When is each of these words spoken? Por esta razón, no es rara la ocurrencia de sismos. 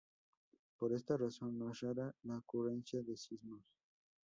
Por 0.79 0.93
esta 0.93 1.15
razón, 1.15 1.59
no 1.59 1.69
es 1.69 1.81
rara 1.81 2.11
la 2.23 2.37
ocurrencia 2.39 3.03
de 3.03 3.15
sismos. 3.15 3.61